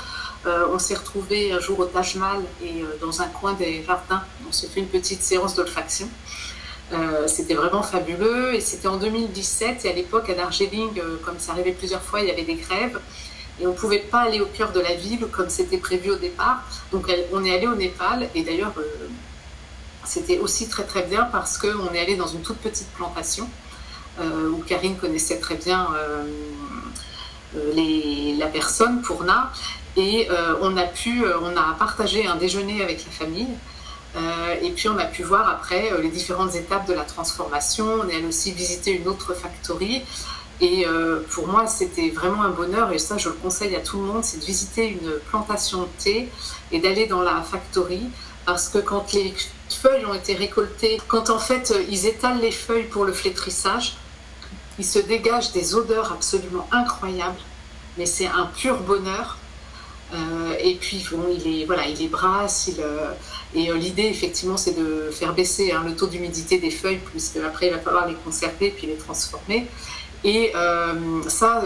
[0.47, 4.53] on s'est retrouvé un jour au Taj Mahal et dans un coin des jardins, on
[4.53, 6.07] s'est fait une petite séance d'olfaction.
[7.27, 11.73] c'était vraiment fabuleux et c'était en 2017 et à l'époque à Darjeeling, comme ça arrivait
[11.73, 13.01] plusieurs fois, il y avait des grèves
[13.59, 16.17] et on ne pouvait pas aller au cœur de la ville comme c'était prévu au
[16.17, 16.63] départ.
[16.93, 18.75] Donc on est allé au Népal et d'ailleurs
[20.05, 23.49] c'était aussi très très bien parce qu'on est allé dans une toute petite plantation
[24.21, 26.25] euh, où Karine connaissait très bien euh,
[27.57, 29.51] euh, la personne, Pourna,
[29.97, 30.29] et
[30.61, 33.49] on a pu, on a partagé un déjeuner avec la famille.
[34.61, 37.87] et puis on a pu voir après les différentes étapes de la transformation.
[38.03, 40.03] On est allé aussi visiter une autre factory.
[40.61, 40.85] Et
[41.31, 44.25] pour moi, c'était vraiment un bonheur, et ça, je le conseille à tout le monde,
[44.25, 46.29] c'est de visiter une plantation de thé
[46.73, 48.03] et d'aller dans la factory,
[48.47, 49.35] parce que quand les
[49.69, 53.97] feuilles ont été récoltées, quand en fait euh, ils étalent les feuilles pour le flétrissage,
[54.79, 57.39] il se dégage des odeurs absolument incroyables,
[57.97, 59.39] mais c'est un pur bonheur.
[60.13, 63.11] Euh, et puis bon, il est voilà, il est brasse, il, euh,
[63.55, 67.69] et l'idée effectivement c'est de faire baisser hein, le taux d'humidité des feuilles, puisque après
[67.69, 69.67] il va falloir les conserver puis les transformer.
[70.27, 70.55] Et
[71.29, 71.63] ça,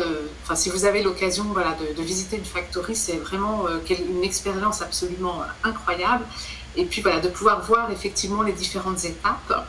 [0.56, 6.24] si vous avez l'occasion voilà, de, visiter une factory, c'est vraiment une expérience absolument incroyable.
[6.78, 9.66] Et puis voilà, de pouvoir voir effectivement les différentes étapes,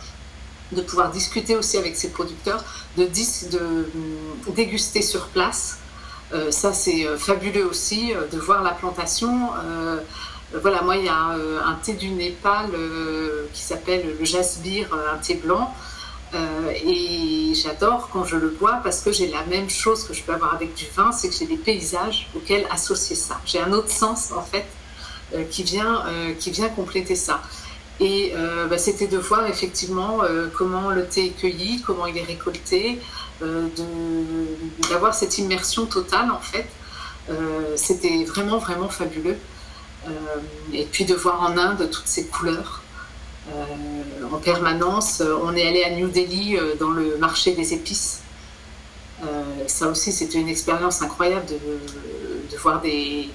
[0.72, 2.64] de pouvoir discuter aussi avec ses producteurs,
[2.98, 5.80] de, de hum, déguster sur place.
[6.32, 9.50] Euh, ça, c'est euh, fabuleux aussi euh, de voir la plantation.
[10.62, 11.36] voilà, moi, il y a
[11.72, 12.70] un thé du Népal
[13.54, 15.72] qui s'appelle le jasbir, un thé blanc.
[16.34, 20.34] et j'adore quand je le bois parce que j'ai la même chose que je peux
[20.34, 23.40] avoir avec du vin, c'est que j'ai des paysages auxquels associer ça.
[23.46, 24.66] J'ai un autre sens en fait
[25.50, 27.42] qui, vient, euh, qui vient compléter ça.
[28.00, 30.20] Et euh, bah, c'était de voir effectivement
[30.58, 33.00] comment le thé est cueilli, comment il est récolté,
[34.90, 36.68] d'avoir cette immersion totale en fait.
[37.76, 39.38] c'était vraiment vraiment fabuleux.
[40.74, 42.82] et puis de voir en Inde toutes ces couleurs.
[44.32, 48.22] en permanence, on est allé à New Delhi dans le marché des épices.
[49.68, 53.30] ça aussi, c'était une expérience incroyable de voir des,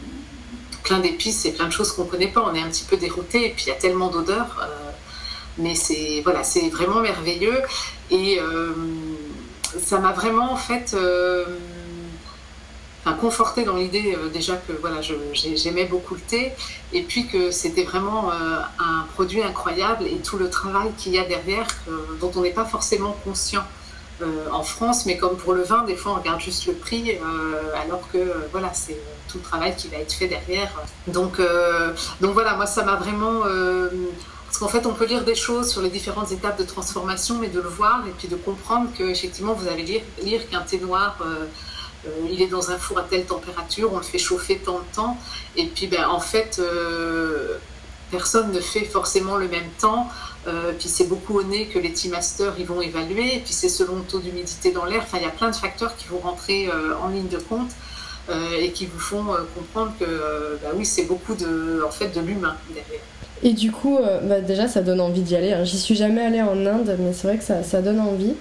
[0.84, 2.44] plein d'épices et plein de choses qu'on ne connaît pas.
[2.48, 4.60] On est un petit peu dérouté et puis il y a tellement d'odeurs.
[4.62, 4.90] Euh,
[5.58, 7.62] mais c'est voilà, c'est vraiment merveilleux
[8.10, 8.72] et euh,
[9.78, 11.44] ça m'a vraiment en fait euh,
[13.20, 14.96] conforté dans l'idée déjà que voilà,
[15.32, 16.52] j'aimais beaucoup le thé
[16.92, 21.24] et puis que c'était vraiment un produit incroyable et tout le travail qu'il y a
[21.24, 21.68] derrière
[22.20, 23.64] dont on n'est pas forcément conscient.
[24.50, 27.12] En France, mais comme pour le vin, des fois on regarde juste le prix,
[27.74, 28.98] alors que voilà, c'est
[29.34, 30.70] tout le travail qui va être fait derrière.
[31.08, 31.40] Donc,
[32.20, 33.40] donc voilà, moi ça m'a vraiment.
[34.46, 37.48] parce qu'en fait, on peut lire des choses sur les différentes étapes de transformation, mais
[37.48, 41.18] de le voir et puis de comprendre qu'effectivement, vous allez lire, qu'un thé noir.
[42.30, 45.18] il est dans un four à telle température, on le fait chauffer tant de temps,
[45.56, 46.60] et puis ben, en fait,
[48.10, 50.08] personne ne fait forcément le même temps.
[50.46, 53.36] Euh, puis c'est beaucoup au nez que les team masters ils vont évaluer.
[53.36, 55.02] Et puis c'est selon le taux d'humidité dans l'air.
[55.02, 57.70] Enfin, il y a plein de facteurs qui vont rentrer euh, en ligne de compte
[57.70, 57.93] euh,
[58.58, 62.56] et qui vous font comprendre que bah oui, c'est beaucoup de, en fait, de l'humain
[62.68, 63.00] derrière.
[63.42, 65.52] Et du coup, bah déjà, ça donne envie d'y aller.
[65.52, 65.64] Hein.
[65.64, 68.34] J'y suis jamais allée en Inde, mais c'est vrai que ça, ça, donne envie.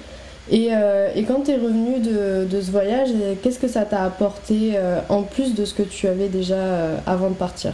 [0.50, 0.70] Et,
[1.16, 3.10] et quand tu es revenu de, de, ce voyage,
[3.42, 4.78] qu'est-ce que ça t'a apporté
[5.10, 6.56] en plus de ce que tu avais déjà
[7.06, 7.74] avant de partir?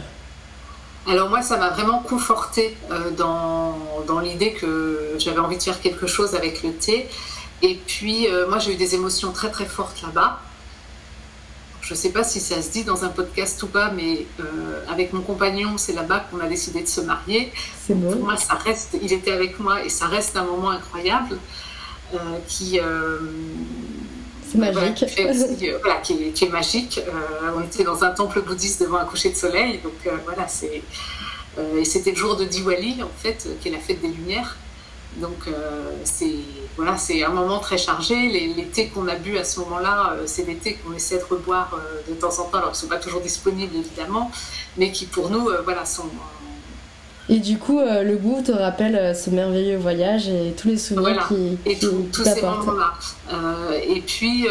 [1.06, 5.80] Alors moi, ça m'a vraiment conforté euh, dans, dans l'idée que j'avais envie de faire
[5.80, 7.08] quelque chose avec le thé.
[7.62, 10.38] Et puis, euh, moi, j'ai eu des émotions très très fortes là-bas.
[11.90, 14.84] Je ne sais pas si ça se dit dans un podcast ou pas, mais euh,
[14.88, 17.52] avec mon compagnon, c'est là-bas qu'on a décidé de se marier.
[17.86, 18.12] C'est bon.
[18.12, 21.36] Pour moi, ça reste, il était avec moi et ça reste un moment incroyable
[22.48, 22.80] qui,
[24.50, 25.04] c'est magique.
[25.18, 27.00] Euh, voilà, qui, est, magique.
[27.06, 30.48] Euh, on était dans un temple bouddhiste devant un coucher de soleil, donc euh, voilà,
[30.48, 30.82] c'est.
[31.78, 34.56] et c'était le jour de Diwali, en fait, qui est la fête des Lumières.
[35.16, 35.48] Donc
[36.04, 36.36] c'est
[36.76, 38.14] voilà, c'est un moment très chargé.
[38.14, 41.24] Les, les thés qu'on a bu à ce moment-là, c'est des thés qu'on essaie de
[41.24, 41.76] reboire
[42.08, 42.58] de temps en temps.
[42.58, 44.30] Alors ils ne sont pas toujours disponibles évidemment,
[44.76, 46.08] mais qui pour nous voilà sont
[47.30, 50.76] et du coup, euh, le goût te rappelle euh, ce merveilleux voyage et tous les
[50.76, 52.92] souvenirs qui, et tous ces moments-là.
[53.32, 54.48] Euh, et puis,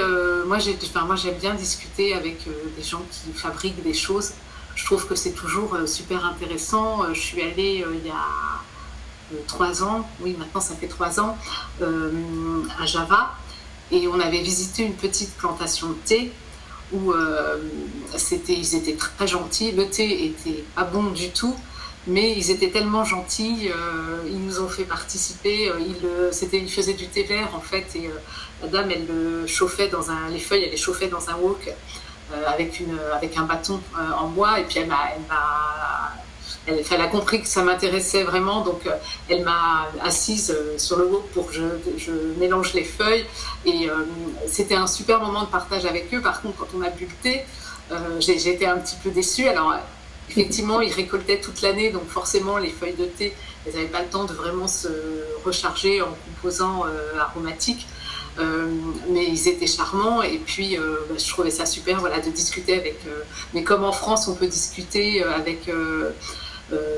[0.47, 2.37] moi, j'ai, enfin, moi, j'aime bien discuter avec
[2.77, 4.31] des gens qui fabriquent des choses.
[4.75, 7.13] Je trouve que c'est toujours super intéressant.
[7.13, 8.13] je suis allée il y a
[9.47, 11.37] trois ans, oui, maintenant ça fait trois ans,
[11.81, 13.35] à Java,
[13.91, 16.31] et on avait visité une petite plantation de thé
[16.91, 17.13] où
[18.15, 19.71] c'était, ils étaient très gentils.
[19.71, 21.55] Le thé était pas bon du tout
[22.07, 25.69] mais ils étaient tellement gentils, euh, ils nous ont fait participer.
[25.69, 28.09] Euh, ils, euh, ils faisaient du thé vert en fait, et
[28.61, 31.71] la dame, elle le chauffait dans un, les feuilles, elle les chauffait dans un wok
[32.47, 33.79] avec, une, avec un bâton
[34.17, 35.09] en bois, et puis elle m'a,
[36.67, 38.81] elle, a compris que ça m'intéressait vraiment, donc
[39.27, 43.25] elle m'a assise sur le wok pour que je, mélange les feuilles,
[43.65, 43.89] et
[44.47, 46.21] c'était un super moment de partage avec eux.
[46.21, 47.41] Par contre, quand on a bu le thé,
[48.19, 49.47] j'ai, été un petit peu déçue.
[49.47, 49.73] Alors,
[50.29, 53.33] Effectivement, ils récoltaient toute l'année, donc forcément, les feuilles de thé,
[53.65, 54.87] elles n'avaient pas le temps de vraiment se
[55.43, 57.87] recharger en composants euh, aromatiques.
[58.37, 58.67] Euh,
[59.09, 62.77] mais ils étaient charmants et puis euh, bah, je trouvais ça super voilà, de discuter
[62.77, 63.01] avec.
[63.53, 65.69] mais comme en France, on peut discuter avec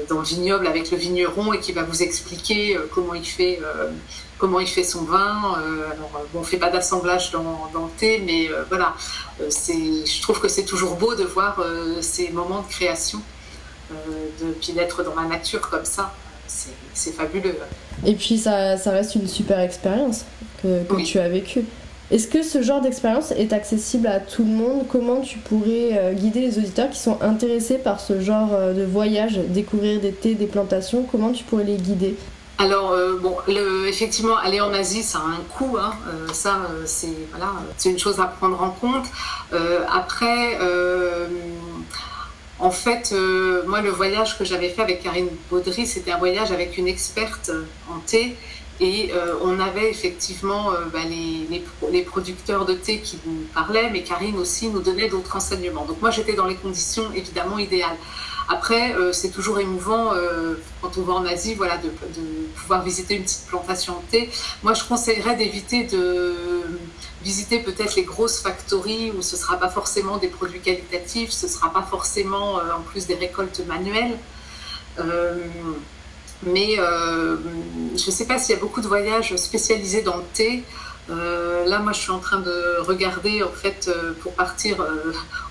[0.09, 3.59] dans le vignoble avec le vigneron et qui va vous expliquer comment il fait
[4.37, 5.55] comment il fait son vin.
[5.91, 8.95] alors bon, on fait pas d'assemblage dans, dans, le thé, mais voilà,
[9.49, 9.73] c'est,
[10.05, 11.63] je trouve que c'est toujours beau de voir
[12.01, 13.21] ces moments de création,
[13.91, 16.13] de puis d'être dans la nature comme ça.
[16.93, 17.55] C'est, fabuleux.
[18.05, 20.25] Et puis ça, ça, reste une super expérience
[20.61, 21.63] que, que tu as vécue.
[22.11, 24.85] Est-ce que ce genre d'expérience est accessible à tout le monde?
[24.89, 28.83] Comment tu pourrais euh, guider les auditeurs qui sont intéressés par ce genre euh, de
[28.83, 31.07] voyage, découvrir des thés, des plantations?
[31.09, 32.17] Comment tu pourrais les guider?
[32.57, 33.37] Alors, euh, bon,
[33.87, 35.77] effectivement, aller en Asie, ça a un coût.
[35.79, 35.93] Hein,
[36.33, 37.53] ça, c'est voilà,
[37.85, 39.05] une chose à prendre en compte.
[39.89, 40.57] après,
[42.59, 43.15] en fait,
[43.65, 47.51] moi, le voyage que j'avais fait avec Karine Baudry, c'était un voyage avec une experte
[47.89, 48.35] en thé
[48.81, 54.01] et euh, on avait effectivement euh, bah, les, producteurs de thé qui nous parlaient, mais
[54.01, 55.85] Karine aussi nous donnait d'autres enseignements.
[55.85, 57.95] Donc moi j'étais dans les conditions évidemment idéales.
[58.49, 60.13] Après, euh, c'est toujours émouvant
[60.81, 61.89] quand on va en Asie, voilà, de,
[62.55, 64.29] pouvoir visiter une petite plantation de thé.
[64.63, 66.35] Moi, je conseillerais d'éviter de
[67.23, 71.45] visiter peut-être les grosses factories où ce ne sera pas forcément des produits qualitatifs, ce
[71.45, 74.17] ne sera pas forcément en plus des récoltes manuelles.
[76.43, 77.37] Mais euh,
[77.95, 80.63] je ne sais pas s'il y a beaucoup de voyages spécialisés dans le thé.
[81.09, 84.77] Euh, là, moi, je suis en train de regarder, en fait, euh, pour partir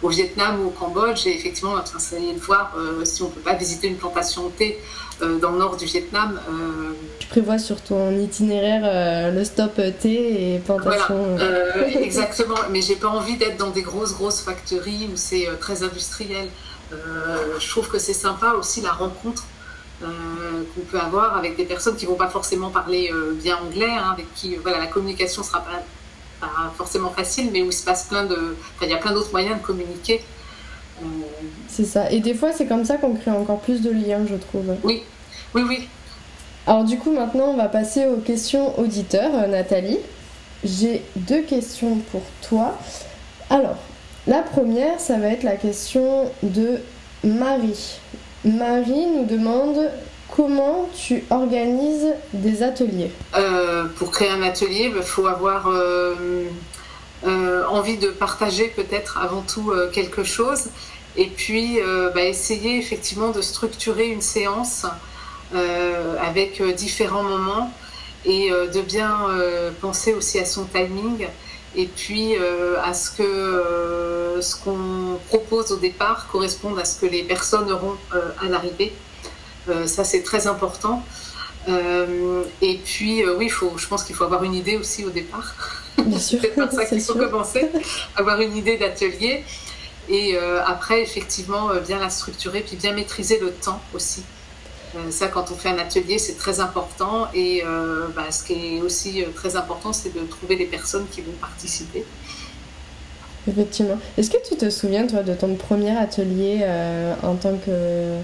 [0.03, 2.75] au Vietnam ou au Cambodge, et effectivement, on est en train d'essayer de voir
[3.05, 4.79] si on ne peut pas visiter une plantation de thé
[5.21, 6.41] dans le nord du Vietnam.
[7.19, 11.37] Tu prévois sur ton itinéraire le stop thé et plantation.
[11.37, 15.83] Voilà, exactement, mais j'ai pas envie d'être dans des grosses, grosses factories où c'est très
[15.83, 16.49] industriel.
[16.91, 19.45] je trouve que c'est sympa aussi la rencontre
[20.01, 24.11] qu'on peut avoir avec des personnes qui vont pas forcément parler euh, bien anglais, hein,
[24.13, 25.83] avec qui voilà, la communication sera pas,
[26.41, 29.33] pas, forcément facile, mais où il se passe plein de, il y a plein d'autres
[29.33, 30.23] moyens de communiquer.
[31.03, 31.07] Euh,
[31.69, 32.11] c'est ça.
[32.11, 34.75] Et des fois, c'est comme ça qu'on crée encore plus de liens, je trouve.
[34.83, 35.03] Oui,
[35.55, 35.89] oui, oui.
[36.67, 39.99] Alors du coup, maintenant, on va passer aux questions auditeurs, Nathalie.
[40.63, 42.77] J'ai deux questions pour toi.
[43.49, 43.79] Alors,
[44.27, 46.79] la première, ça va être la question de
[47.25, 48.00] Marie.
[48.45, 49.91] Marie nous demande
[50.35, 53.11] comment tu organises des ateliers.
[53.37, 56.45] Euh, pour créer un atelier, il bah, faut avoir euh,
[57.27, 60.69] euh, envie de partager peut-être avant tout quelque chose
[61.17, 61.79] et puis
[62.15, 64.87] bah, essayer effectivement de structurer une séance
[65.53, 67.73] avec différents moments
[68.25, 69.27] et de bien
[69.81, 71.27] penser aussi à son timing
[71.77, 72.35] et puis
[72.83, 77.97] à ce que ce qu'on propose au départ corresponde à ce que les personnes auront
[78.15, 78.93] euh, à l'arrivée.
[79.69, 81.03] Euh, ça, c'est très important.
[81.69, 85.55] Euh, et puis, oui, faut, je pense qu'il faut avoir une idée aussi au départ.
[85.99, 86.41] Bien sûr.
[86.43, 87.69] c'est par ça qu'il faut commencer,
[88.17, 89.45] avoir une idée d'atelier.
[90.09, 94.25] Et après, effectivement, bien la structurer, puis bien maîtriser le temps aussi.
[95.11, 97.29] Ça, quand on fait un atelier, c'est très important.
[97.35, 97.63] Et
[98.15, 102.05] bah, ce qui est aussi très important, c'est de trouver les personnes qui vont participer.
[103.49, 103.99] Effectivement.
[104.19, 108.19] Est-ce que tu te souviens, toi, de ton premier atelier euh, en tant que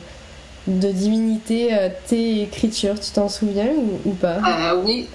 [0.67, 3.71] de divinité euh, tes écritures Tu t'en souviens
[4.05, 4.37] ou, pas?
[4.37, 5.09] Euh, Oui,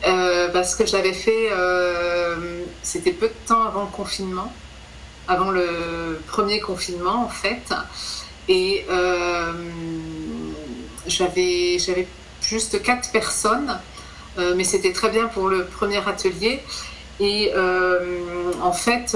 [0.54, 1.50] parce que je l'avais fait,
[2.82, 4.52] c'était peu de temps avant le confinement,
[5.28, 7.74] avant le premier confinement en fait.
[8.50, 8.86] Et
[11.08, 11.78] j'avais
[12.42, 13.80] juste quatre personnes
[14.56, 16.62] mais c'était très bien pour le premier atelier.
[17.20, 17.52] Et
[18.62, 19.16] en fait,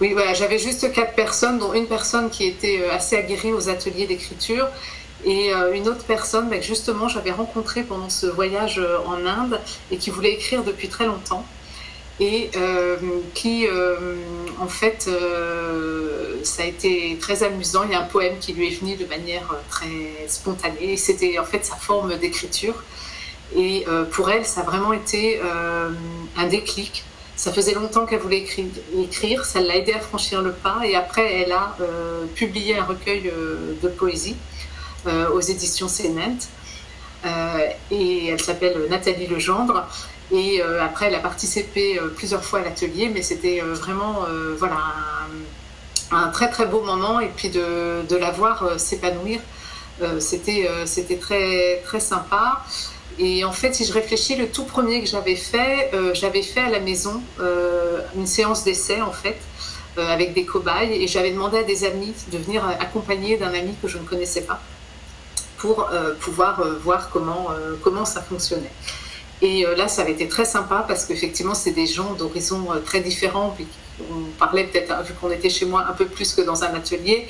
[0.00, 4.06] oui, voilà, j'avais juste quatre personnes, dont une personne qui était assez aguerrie aux ateliers
[4.06, 4.68] d'écriture
[5.24, 9.60] et une autre personne que justement j'avais rencontrée pendant ce voyage en Inde
[9.92, 11.46] et qui voulait écrire depuis très longtemps
[12.20, 12.96] et euh,
[13.34, 14.16] qui, euh,
[14.60, 17.82] en fait, euh, ça a été très amusant.
[17.84, 20.96] Il y a un poème qui lui est venu de manière très spontanée.
[20.96, 22.74] C'était en fait sa forme d'écriture.
[23.56, 25.38] Et pour elle, ça a vraiment été
[26.38, 27.04] un déclic.
[27.36, 28.46] Ça faisait longtemps qu'elle voulait
[28.98, 30.80] écrire, ça l'a aidé à franchir le pas.
[30.86, 31.76] Et après, elle a
[32.34, 33.30] publié un recueil
[33.82, 34.36] de poésie
[35.06, 36.38] aux éditions Sénent.
[37.90, 39.86] et elle s'appelle Nathalie Legendre.
[40.32, 44.24] Et euh, après, elle a participé euh, plusieurs fois à l'atelier, mais c'était euh, vraiment
[44.56, 44.78] voilà,
[46.10, 47.20] un, très très beau moment.
[47.20, 49.40] Et puis de, de la voir s'épanouir,
[50.18, 52.64] c'était c'était très, très sympa.
[53.18, 56.70] Et en fait, si je réfléchis, le tout premier que j'avais fait, j'avais fait à
[56.70, 57.20] la maison
[58.16, 59.38] une séance d'essai en fait,
[59.96, 63.86] avec des cobayes, et j'avais demandé à des amis de venir accompagner d'un ami que
[63.86, 64.60] je ne connaissais pas
[65.58, 65.88] pour
[66.20, 67.48] pouvoir voir comment,
[67.82, 68.72] comment ça fonctionnait.
[69.42, 72.78] Et euh, là, ça avait été très sympa parce qu'effectivement, c'est des gens d'horizons euh,
[72.78, 73.56] très différents.
[74.10, 76.72] on parlait peut-être, hein, vu qu'on était chez moi, un peu plus que dans un
[76.74, 77.26] atelier.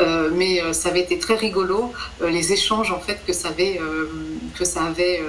[0.00, 3.78] Euh, mais ça avait été très rigolo, les échanges en fait que ça avait,
[4.76, 5.22] avait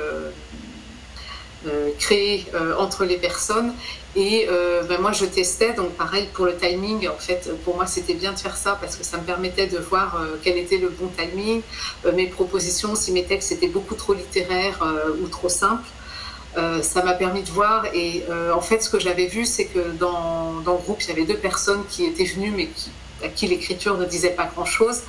[1.99, 2.47] créé
[2.79, 3.73] entre les personnes.
[4.15, 4.47] Et
[4.89, 7.07] ben moi, je testais, donc pareil pour le timing.
[7.07, 9.77] En fait, pour moi, c'était bien de faire ça parce que ça me permettait de
[9.77, 11.61] voir quel était le bon timing.
[12.15, 14.79] mes propositions, si mes textes étaient beaucoup trop littéraires
[15.21, 15.85] ou trop simples.
[16.57, 17.85] Euh, ça m'a permis de voir.
[17.93, 21.09] Et euh, en fait, ce que j'avais vu, c'est que dans, dans, le groupe, il
[21.09, 22.69] y avait deux personnes qui étaient venues, mais
[23.23, 25.01] à qui l'écriture ne disait pas grand-chose.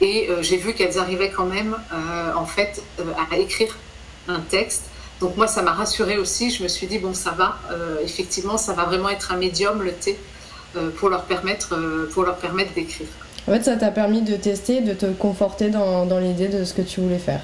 [0.00, 1.76] Et euh, j'ai vu qu'elles arrivaient quand même,
[2.36, 2.82] en fait,
[3.30, 3.76] à écrire
[4.28, 4.84] un texte.
[5.20, 6.50] Donc moi, ça m'a rassurée aussi.
[6.50, 7.58] Je me suis dit, bon, ça va.
[8.02, 10.18] effectivement, ça va vraiment être un médium, le thé,
[10.96, 11.76] pour leur permettre,
[12.40, 13.06] permettre d'écrire.
[13.46, 16.74] En fait, ça t'a permis de tester, de te conforter dans, dans l'idée de ce
[16.74, 17.42] que tu voulais faire.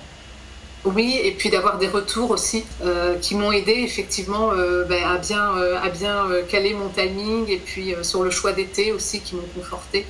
[0.84, 5.18] Oui, et puis d'avoir des retours aussi euh, qui m'ont aidé effectivement euh, ben, à
[5.18, 9.34] bien, euh, à bien caler mon timing et puis sur le choix d'été aussi qui
[9.34, 10.06] m'ont conforté.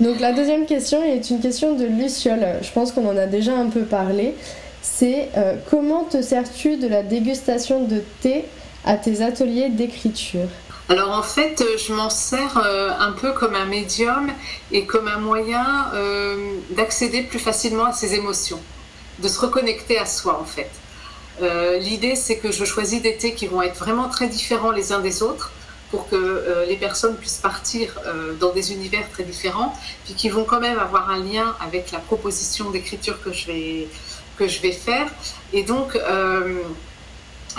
[0.00, 2.44] Donc la deuxième question est une question de Luciole.
[2.60, 4.34] Je pense qu'on en a déjà un peu parlé.
[4.82, 5.30] C'est
[5.70, 8.44] comment te sers-tu de la dégustation de thé
[8.84, 10.48] à tes ateliers d'écriture?
[10.90, 14.30] Alors en fait, je m'en sers un peu comme un médium
[14.72, 15.86] et comme un moyen
[16.70, 18.60] d'accéder plus facilement à ses émotions
[19.20, 20.70] de se reconnecter à soi en fait.
[21.42, 24.92] Euh, l'idée, c'est que je choisis des thés qui vont être vraiment très différents les
[24.92, 25.50] uns des autres
[25.90, 29.74] pour que euh, les personnes puissent partir euh, dans des univers très différents,
[30.04, 33.88] puis qui vont quand même avoir un lien avec la proposition d'écriture que, je vais,
[34.36, 35.06] que je vais faire.
[35.52, 35.98] Et donc,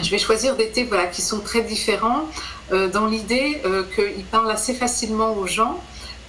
[0.01, 2.27] je vais choisir des thés voilà, qui sont très différents
[2.71, 3.61] dans l'idée
[3.95, 5.81] qu'ils parlent assez facilement aux gens,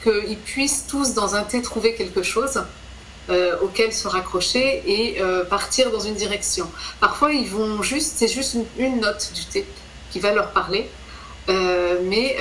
[0.04, 2.62] qu'ils puissent tous dans un thé trouver quelque chose
[3.28, 6.70] euh, auquel se raccrocher et euh, partir dans une direction.
[7.00, 9.66] Parfois, ils vont juste, c'est juste une, note du thé
[10.12, 10.88] qui va leur parler,
[11.48, 12.36] euh, mais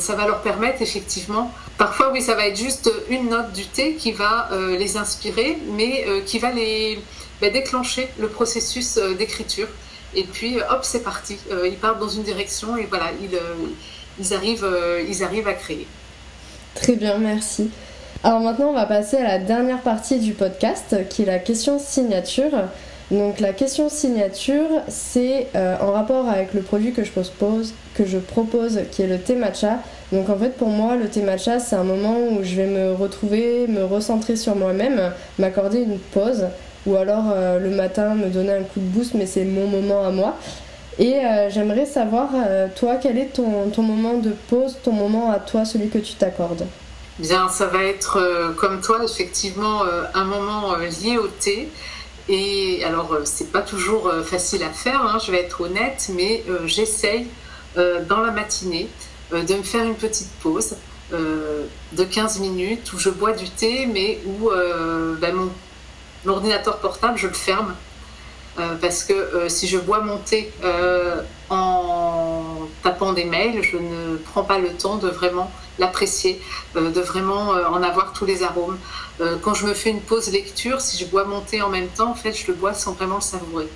[0.00, 1.50] ça va leur permettre effectivement.
[1.78, 6.22] Parfois, oui, ça va être juste une note du thé qui va les inspirer, mais
[6.26, 6.98] qui va les
[7.40, 9.68] bah, déclencher le processus d'écriture.
[10.14, 11.38] Et puis, hop, c'est parti.
[11.64, 13.06] ils partent dans une direction et voilà,
[14.18, 14.68] ils, arrivent,
[15.08, 15.86] ils arrivent à créer.
[16.74, 17.70] Très bien, merci.
[18.26, 21.78] Alors maintenant, on va passer à la dernière partie du podcast, qui est la question
[21.78, 22.52] signature.
[23.10, 27.74] Donc la question signature, c'est euh, en rapport avec le produit que je propose,
[28.90, 29.80] qui est le thé matcha.
[30.10, 32.94] Donc en fait, pour moi, le thé matcha, c'est un moment où je vais me
[32.94, 36.46] retrouver, me recentrer sur moi-même, m'accorder une pause,
[36.86, 40.02] ou alors euh, le matin me donner un coup de boost, mais c'est mon moment
[40.02, 40.38] à moi.
[40.98, 42.30] Et euh, j'aimerais savoir,
[42.74, 46.64] toi, quel est ton moment de pause, ton moment à toi, celui que tu t'accordes?
[47.20, 51.68] Bien, ça va être euh, comme toi, effectivement, euh, un moment euh, lié au thé.
[52.28, 57.26] Et alors, c'est pas toujours facile à faire, hein, je vais être honnête, mais j'essaye
[57.76, 58.88] dans la matinée
[59.30, 60.76] de me faire une petite pause
[61.12, 64.48] de 15 minutes où je bois du thé, mais où
[65.20, 67.74] ben, mon, ordinateur portable, je le ferme.
[68.80, 70.50] parce que si je bois mon thé
[71.50, 71.83] en
[72.84, 76.40] tapant des mails, je ne prends pas le temps de vraiment l'apprécier,
[76.76, 78.78] euh, de vraiment euh, en avoir tous les arômes.
[79.20, 81.88] Euh, quand je me fais une pause lecture, si je bois mon thé en même
[81.88, 83.68] temps, en fait, je le bois sans vraiment le savourer.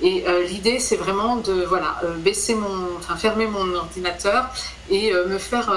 [0.00, 4.48] Et l'idée, c'est vraiment de voilà, baisser mon, enfin, fermer mon ordinateur
[4.90, 5.74] et me faire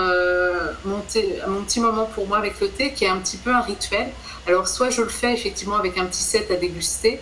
[0.86, 3.62] monter mon petit moment pour moi avec le thé, qui est un petit peu un
[3.62, 4.12] rituel.
[4.46, 7.20] Alors, soit je le fais effectivement avec un petit set à déguster,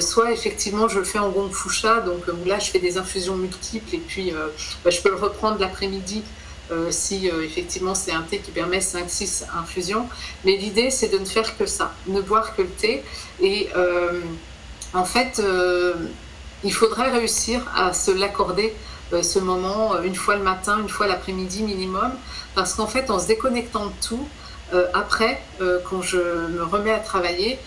[0.00, 3.94] soit effectivement je le fais en gong fucha, donc là je fais des infusions multiples
[3.94, 4.32] et puis
[4.84, 6.22] bah, je peux le reprendre l'après-midi
[6.90, 10.06] si effectivement c'est un thé qui permet 5-6 infusions.
[10.44, 13.02] Mais l'idée c'est de ne faire que ça, ne boire que le thé.
[13.40, 13.68] Et
[14.92, 15.42] en fait,
[16.64, 18.74] il faudrait réussir à se l'accorder
[19.12, 22.12] euh, ce moment euh, une fois le matin, une fois l'après-midi minimum,
[22.54, 24.28] parce qu'en fait, en se déconnectant de tout,
[24.72, 25.42] euh, après,
[25.90, 27.58] quand je me remets à travailler,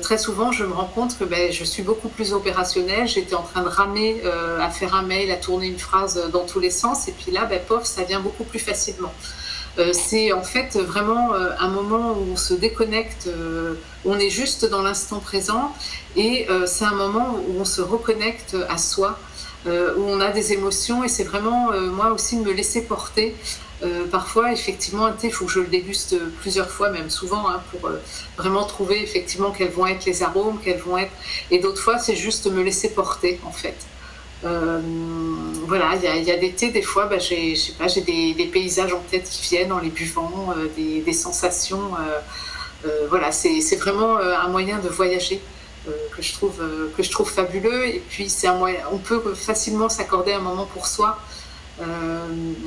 [0.00, 3.06] très souvent, je me rends compte que ben, je suis beaucoup plus opérationnelle.
[3.06, 4.22] J'étais en train de ramer,
[4.60, 7.44] à faire un mail, à tourner une phrase dans tous les sens, et puis là,
[7.44, 9.12] ben, pof, ça vient beaucoup plus facilement.
[9.92, 13.28] c'est en fait vraiment un moment où on se déconnecte,
[14.04, 15.74] on est juste dans l'instant présent,
[16.16, 19.18] et c'est un moment où on se reconnecte à soi.
[19.66, 22.82] Euh, où on a des émotions et c'est vraiment euh, moi aussi de me laisser
[22.82, 23.34] porter.
[23.82, 27.48] Euh, parfois, effectivement, un thé, il faut que je le déguste plusieurs fois, même souvent,
[27.48, 27.90] hein, pour
[28.36, 31.12] vraiment trouver effectivement quels vont être les arômes, quels vont être.
[31.50, 33.76] Et d'autres fois, c'est juste me laisser porter, en fait.
[34.42, 39.02] voilà, il y, a des thés, des fois, bah, j'ai, pas, j'ai des, paysages en
[39.10, 41.90] tête qui viennent en les buvant, des, sensations.
[43.10, 45.40] voilà, c'est, vraiment un moyen de voyager.
[45.88, 48.98] Euh, que je trouve euh, que je trouve fabuleux et puis c'est un moyen on
[48.98, 51.35] peut facilement s'accorder un moment pour soi euh,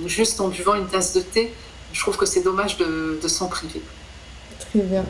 [0.06, 1.52] juste en buvant une tasse de thé
[1.94, 3.82] je trouve que c'est dommage de, s'en priver
[4.60, 5.06] très bien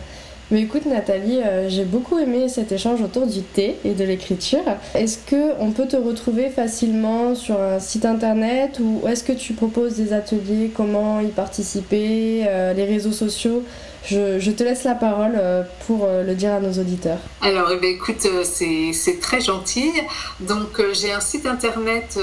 [0.51, 4.63] mais écoute Nathalie, j'ai beaucoup aimé cet échange autour du thé et de l'écriture.
[4.95, 9.53] Est-ce que on peut te retrouver facilement sur un site internet ou est-ce que tu
[9.53, 13.63] proposes des ateliers Comment y participer Les réseaux sociaux
[14.05, 17.19] je, te laisse la parole euh, pour euh, le dire à nos auditeurs.
[17.41, 19.91] Alors, eh ben, écoute, euh, c'est très gentil.
[20.39, 22.17] Donc, j'ai un site internet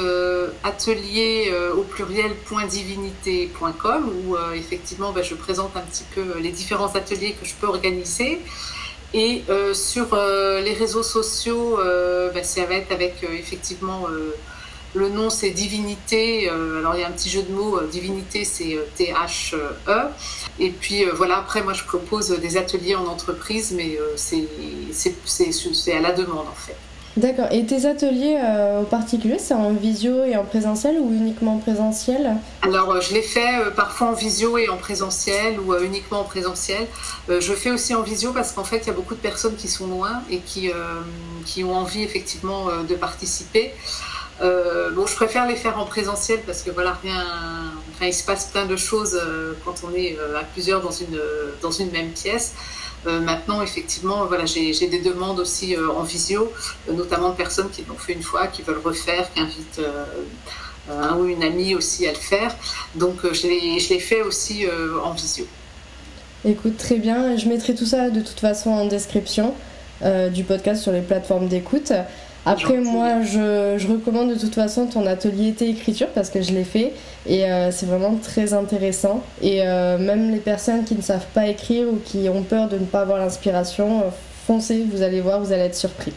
[0.65, 7.47] atelier au pluriel.divinité.com où effectivement ben, je présente un petit peu les différents ateliers que
[7.47, 8.41] je peux organiser.
[9.15, 11.79] Et sur les réseaux sociaux,
[12.35, 14.07] ben, ça va être avec effectivement
[14.97, 16.49] le nom c'est Divinité.
[16.49, 17.81] alors il y a un petit jeu de mots.
[17.91, 19.57] Divinité c'est T-H-E.
[20.59, 25.93] Et puis euh, voilà, après, moi, je propose des ateliers en entreprise, mais euh, c'est
[25.93, 26.77] à la demande en fait.
[27.17, 27.47] D'accord.
[27.51, 31.59] Et tes ateliers euh, au particulier, c'est en visio et en présentiel ou uniquement en
[31.59, 32.37] présentiel?
[32.61, 36.87] Alors, je les fais parfois en visio et en présentiel ou uniquement en présentiel.
[37.29, 39.67] je fais aussi en visio parce qu'en fait, il y a beaucoup de personnes qui
[39.67, 40.71] sont loin et qui,
[41.47, 43.73] qui ont envie effectivement de participer.
[44.41, 47.25] Bon, je préfère les faire en présentiel parce que voilà, rien,
[48.05, 51.19] il se passe plein de choses euh, quand on est euh, à plusieurs dans une,
[51.63, 52.55] dans une même pièce.
[53.07, 56.53] Euh, maintenant, effectivement, voilà, j'ai des demandes aussi en visio,
[56.93, 59.81] notamment de personnes qui l'ont fait une fois, qui veulent refaire, qui invitent
[60.91, 62.57] un ou une amie aussi à le faire.
[62.97, 64.67] Donc, je l'ai fait aussi
[65.05, 65.47] en visio.
[66.45, 67.37] Écoute, très bien.
[67.37, 69.55] Je mettrai tout ça de toute façon en description
[70.33, 71.93] du podcast sur les plateformes d'écoute.
[72.47, 76.93] Après, moi, je, recommande de toute façon ton atelier thé-écriture parce que je l'ai fait
[77.27, 79.25] et euh, c'est vraiment très intéressant.
[79.43, 82.79] Et euh, même les personnes qui ne savent pas écrire ou qui ont peur de
[82.79, 84.11] ne pas avoir l'inspiration, euh,
[84.47, 86.13] foncez, vous allez voir, vous allez être surpris.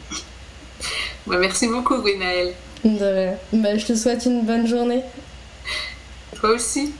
[1.25, 2.53] merci beaucoup, Gwenaëlle.
[2.83, 5.01] De bah, je te souhaite une bonne journée.
[6.35, 6.93] Toi aussi.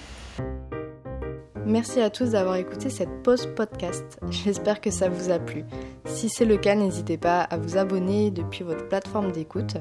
[1.69, 4.19] Merci à tous d'avoir écouté cette pause podcast.
[4.31, 5.65] J'espère que ça vous a plu.
[6.05, 9.77] Si c'est le cas, n'hésitez pas à vous abonner depuis votre plateforme d'écoute.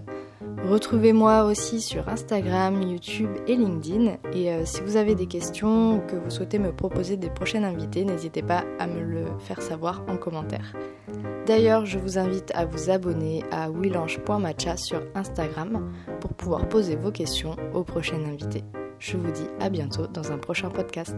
[0.68, 4.18] Retrouvez-moi aussi sur Instagram, YouTube et LinkedIn.
[4.34, 7.62] Et euh, si vous avez des questions ou que vous souhaitez me proposer des prochains
[7.62, 10.74] invités, n'hésitez pas à me le faire savoir en commentaire.
[11.47, 17.12] D'ailleurs, je vous invite à vous abonner à willange.matcha sur Instagram pour pouvoir poser vos
[17.12, 18.64] questions aux prochains invités.
[18.99, 21.16] Je vous dis à bientôt dans un prochain podcast.